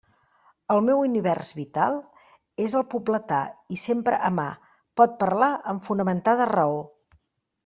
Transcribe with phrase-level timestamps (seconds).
[0.75, 1.97] El meu univers vital,
[2.59, 3.43] que és el pobletà
[3.77, 4.47] i sempre a mà,
[5.03, 6.83] pot parlar amb fonamentada raó.